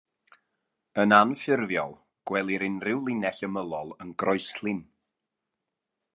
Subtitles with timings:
[1.01, 1.93] Yn anffurfiol,
[2.31, 4.83] gelwir unrhyw linell ymylol yn groeslin.